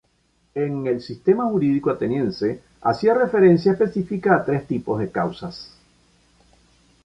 [0.55, 5.77] En el Sistema jurídico ateniense, hacía referencia específica a tres tipos de causas.